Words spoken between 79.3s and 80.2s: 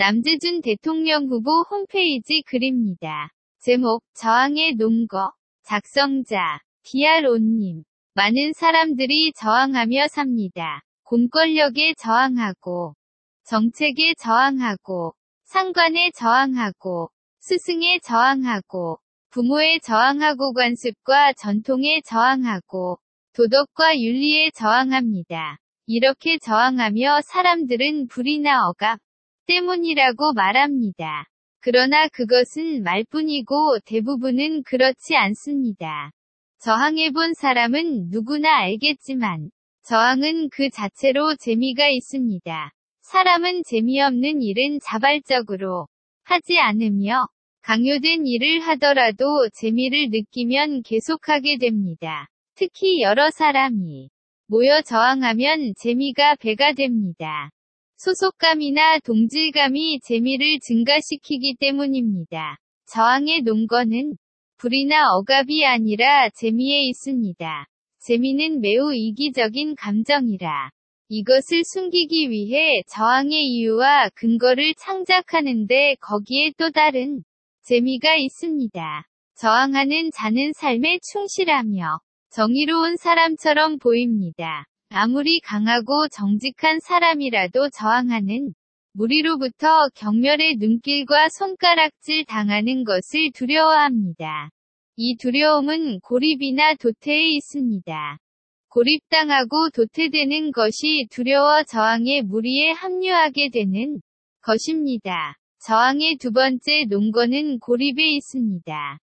저항하는